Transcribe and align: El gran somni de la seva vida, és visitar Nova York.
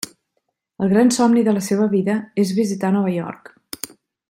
El 0.85 0.89
gran 0.93 1.11
somni 1.17 1.43
de 1.49 1.53
la 1.57 1.61
seva 1.67 1.85
vida, 1.93 2.17
és 2.45 2.55
visitar 2.61 2.93
Nova 2.99 3.13
York. 3.21 3.55